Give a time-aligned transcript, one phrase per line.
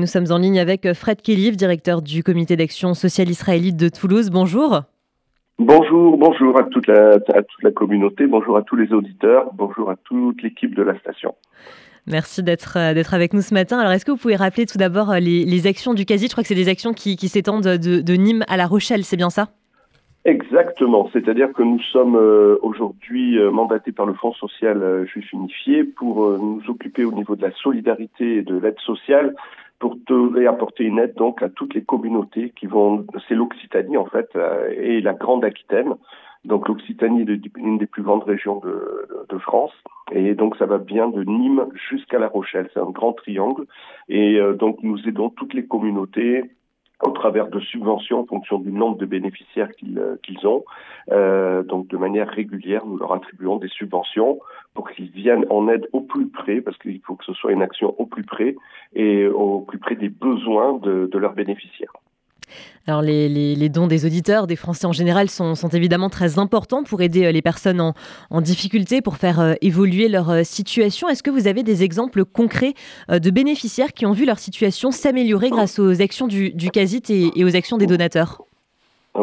[0.00, 4.30] Nous sommes en ligne avec Fred Kelly, directeur du comité d'action sociale israélite de Toulouse.
[4.30, 4.82] Bonjour.
[5.58, 9.90] Bonjour, bonjour à toute, la, à toute la communauté, bonjour à tous les auditeurs, bonjour
[9.90, 11.34] à toute l'équipe de la station.
[12.06, 13.80] Merci d'être euh, avec nous ce matin.
[13.80, 16.44] Alors, est-ce que vous pouvez rappeler tout d'abord euh, les, actions du CASI Je crois
[16.44, 19.48] que c'est des actions qui, s'étendent de, Nîmes à La Rochelle, c'est bien ça?
[20.24, 26.38] Exactement, c'est-à-dire que nous sommes euh, aujourd'hui mandatés par le Fonds social juif unifié pour
[26.38, 29.34] nous occuper au niveau de la solidarité et de l'aide sociale
[29.78, 34.06] pour te, apporter une aide donc à toutes les communautés qui vont, c'est l'Occitanie en
[34.06, 35.94] fait euh, et la Grande Aquitaine.
[36.44, 39.72] Donc l'Occitanie est une des plus grandes régions de, de, France
[40.12, 42.70] et donc ça va bien de Nîmes jusqu'à La Rochelle.
[42.72, 43.66] C'est un grand triangle
[44.08, 46.44] et euh, donc nous aidons toutes les communautés
[47.02, 50.64] au travers de subventions en fonction du nombre de bénéficiaires qu'ils euh, ont.
[51.10, 54.40] Euh, donc de manière régulière, nous leur attribuons des subventions
[54.74, 57.62] pour qu'ils viennent en aide au plus près, parce qu'il faut que ce soit une
[57.62, 58.56] action au plus près
[58.94, 61.92] et au plus près des besoins de, de leurs bénéficiaires.
[62.86, 67.26] Alors les, dons des auditeurs, des Français en général, sont, évidemment très importants pour aider
[67.26, 67.80] euh, les personnes
[68.30, 71.08] en, difficulté, pour faire euh, évoluer leur euh, situation.
[71.08, 72.72] Est-ce que vous avez des exemples concrets
[73.10, 77.44] de bénéficiaires qui ont vu leur situation s'améliorer grâce aux actions du, du CASIT et
[77.44, 78.47] aux actions des donateurs?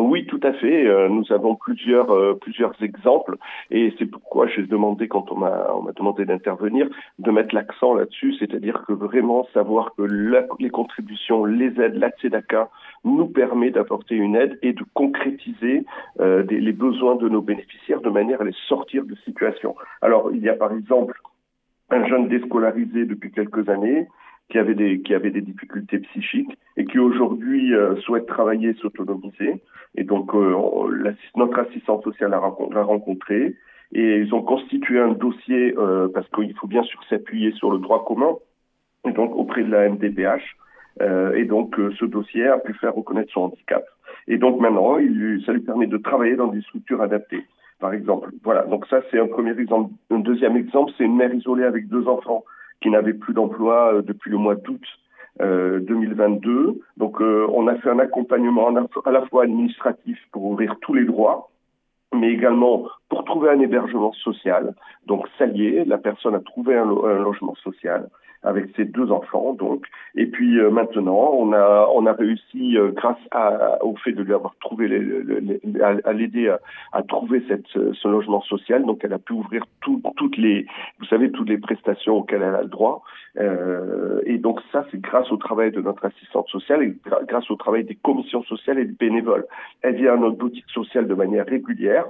[0.00, 0.86] Oui, tout à fait.
[0.86, 3.36] Euh, nous avons plusieurs euh, plusieurs exemples
[3.70, 7.94] et c'est pourquoi j'ai demandé quand on m'a on m'a demandé d'intervenir de mettre l'accent
[7.94, 10.02] là-dessus, c'est-à-dire que vraiment savoir que
[10.58, 12.70] les contributions, les aides, la Tzedaka
[13.04, 15.84] nous permet d'apporter une aide et de concrétiser
[16.20, 19.74] euh, les besoins de nos bénéficiaires de manière à les sortir de situation.
[20.02, 21.20] Alors il y a par exemple
[21.90, 24.08] un jeune déscolarisé depuis quelques années
[24.50, 29.62] qui avait des qui avait des difficultés psychiques et qui aujourd'hui souhaite travailler, s'autonomiser.
[29.96, 30.54] Et donc, euh,
[31.36, 33.54] notre assistante sociale l'a rencontré
[33.94, 37.78] et ils ont constitué un dossier euh, parce qu'il faut bien sûr s'appuyer sur le
[37.78, 38.34] droit commun,
[39.06, 40.42] et donc auprès de la MDPH.
[41.00, 43.84] Euh, et donc, euh, ce dossier a pu faire reconnaître son handicap.
[44.26, 44.96] Et donc maintenant,
[45.46, 47.44] ça lui permet de travailler dans des structures adaptées,
[47.78, 48.30] par exemple.
[48.42, 49.92] Voilà, donc ça c'est un premier exemple.
[50.10, 52.44] Un deuxième exemple, c'est une mère isolée avec deux enfants
[52.80, 54.82] qui n'avait plus d'emploi depuis le mois d'août
[55.40, 56.50] 2022.
[56.50, 58.68] Euh, Donc, euh, on a fait un accompagnement
[59.04, 61.50] à la fois administratif pour ouvrir tous les droits,
[62.14, 64.74] mais également pour trouver un hébergement social.
[65.06, 68.08] Donc, ça y est, la personne a trouvé un logement social
[68.44, 69.86] avec ses deux enfants donc.
[70.14, 73.18] Et puis euh, maintenant on a on a réussi euh, grâce
[73.80, 74.84] au fait de lui avoir trouvé
[75.82, 76.54] à, l'aider
[76.92, 78.84] à, trouver cette ce logement social.
[78.84, 80.66] Donc elle a pu ouvrir tout, toutes les
[80.98, 83.02] vous savez toutes les prestations auxquelles elle a le droit.
[83.40, 87.56] Euh, et donc ça c'est grâce au travail de notre assistante sociale et grâce au
[87.56, 89.46] travail des commissions sociales et des bénévoles.
[89.82, 92.03] Elle vient à notre boutique sociale de manière régulière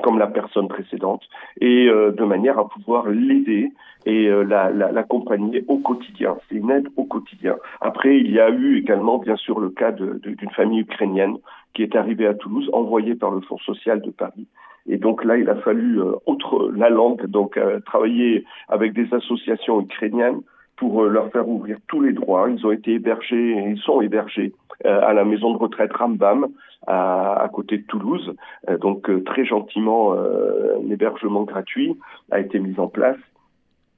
[0.00, 1.22] comme la personne précédente,
[1.60, 3.70] et euh, de manière à pouvoir l'aider
[4.06, 6.36] et euh, l'accompagner la, au quotidien.
[6.48, 7.56] C'est une aide au quotidien.
[7.80, 11.36] Après, il y a eu également, bien sûr, le cas d'une famille ukrainienne
[11.74, 14.46] qui est arrivée à Toulouse, envoyée par le Fonds social de Paris.
[14.86, 19.80] Et donc là, il a fallu, euh, outre la langue, donc travailler avec des associations
[19.80, 20.40] ukrainiennes
[20.82, 22.50] pour leur faire ouvrir tous les droits.
[22.50, 24.52] Ils ont été hébergés, ils sont hébergés
[24.84, 26.48] à la maison de retraite Rambam,
[26.88, 28.34] à, à côté de Toulouse.
[28.68, 31.96] Euh, donc euh, très gentiment, euh, un hébergement gratuit
[32.32, 33.16] a été mis en place.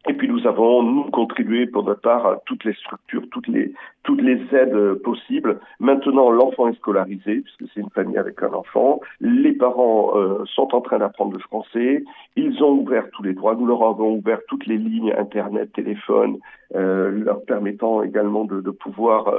[0.06, 3.72] Et puis nous avons nous contribué pour notre part à toutes les structures, toutes les
[4.03, 5.60] toutes les aides possibles.
[5.81, 9.00] Maintenant, l'enfant est scolarisé puisque c'est une famille avec un enfant.
[9.20, 10.12] Les parents
[10.44, 12.04] sont en train d'apprendre le français.
[12.37, 13.54] Ils ont ouvert tous les droits.
[13.54, 16.37] Nous leur avons ouvert toutes les lignes internet, téléphone,
[16.75, 19.32] leur permettant également de, de pouvoir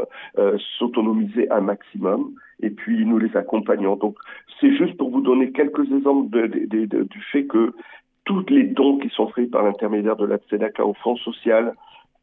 [0.79, 2.31] s'autonomiser un maximum
[2.61, 3.95] et puis nous les accompagnons.
[3.95, 4.17] Donc
[4.59, 7.73] c'est juste pour vous donner quelques exemples de, de, de, du fait que
[8.25, 11.75] tous les dons qui sont faits par l'intermédiaire de la Tzedaka au Fonds social,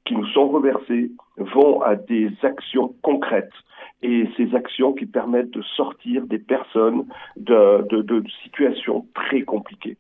[0.05, 3.53] qui nous sont reversés, vont à des actions concrètes
[4.03, 9.97] et ces actions qui permettent de sortir des personnes de, situations très compliquées.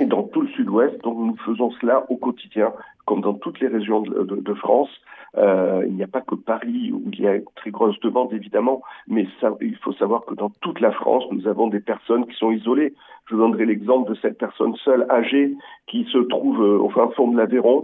[0.00, 2.72] Et dans tout le sud-ouest, nous faisons cela au quotidien,
[3.06, 4.90] comme dans toutes les régions de France,
[5.36, 8.32] euh, il n'y a pas que Paris où il y a une très grosse demande
[8.32, 12.26] évidemment, mais ça, il faut savoir que dans toute la France, nous avons des personnes
[12.26, 12.94] qui sont isolées.
[13.26, 15.54] Je vous donnerai l'exemple de cette personne seule âgée
[15.86, 17.82] qui se trouve euh, au fin fond de l'Aveyron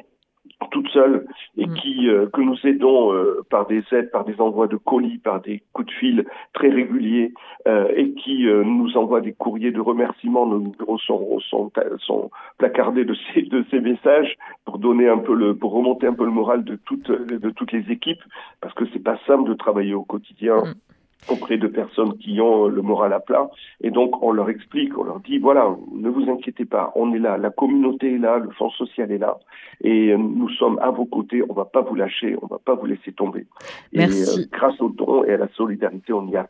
[0.75, 1.25] toute seule
[1.57, 1.75] et mm.
[1.75, 5.41] qui euh, que nous aidons euh, par des aides, par des envois de colis, par
[5.41, 7.33] des coups de fil très réguliers
[7.69, 10.47] euh, et qui nous envoie des courriers de remerciement.
[10.47, 14.35] Nos numéros sont, sont, sont placardés de ces de ces messages
[14.65, 17.71] pour donner un peu le pour remonter un peu le moral de toutes de toutes
[17.71, 18.23] les équipes
[18.61, 20.57] parce que c'est pas simple de travailler au quotidien.
[20.57, 20.75] Mm
[21.29, 23.51] auprès de personnes qui ont le moral à plat.
[23.81, 27.19] Et donc, on leur explique, on leur dit, voilà, ne vous inquiétez pas, on est
[27.19, 29.39] là, la communauté est là, le fonds social est là,
[29.83, 32.87] et nous sommes à vos côtés, on va pas vous lâcher, on va pas vous
[32.87, 33.47] laisser tomber.
[33.93, 34.43] Merci.
[34.43, 36.49] Et grâce au don et à la solidarité, on y arrive.